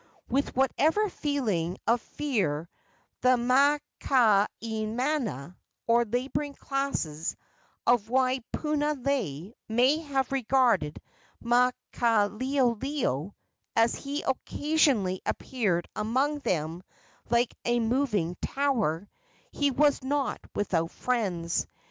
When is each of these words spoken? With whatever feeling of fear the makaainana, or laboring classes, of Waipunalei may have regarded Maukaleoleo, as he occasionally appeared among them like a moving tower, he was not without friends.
With 0.27 0.55
whatever 0.55 1.09
feeling 1.11 1.77
of 1.85 2.01
fear 2.01 2.67
the 3.21 3.37
makaainana, 3.37 5.55
or 5.85 6.05
laboring 6.05 6.55
classes, 6.55 7.35
of 7.85 8.09
Waipunalei 8.09 9.53
may 9.69 9.97
have 9.99 10.31
regarded 10.31 10.99
Maukaleoleo, 11.43 13.35
as 13.75 13.93
he 13.93 14.23
occasionally 14.23 15.21
appeared 15.23 15.87
among 15.95 16.39
them 16.39 16.81
like 17.29 17.53
a 17.63 17.79
moving 17.79 18.35
tower, 18.41 19.07
he 19.51 19.69
was 19.69 20.01
not 20.01 20.39
without 20.55 20.89
friends. 20.89 21.67